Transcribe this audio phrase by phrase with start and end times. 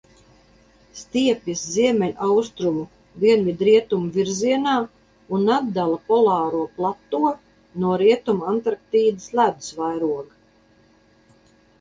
[0.99, 4.73] Stiepjas ziemeļaustrumu–dienvidrietumu virzienā
[5.39, 7.21] un atdala Polāro plato
[7.85, 10.41] no Rietumantarktīdas ledus vairoga.